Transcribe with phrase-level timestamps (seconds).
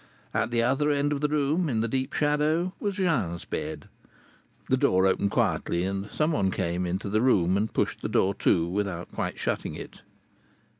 [0.33, 3.87] At the other end of the room, in the deep shadow, was Jean's bed.
[4.67, 8.67] The door opened quietly and someone came into the room and pushed the door to
[8.67, 10.01] without quite shutting it.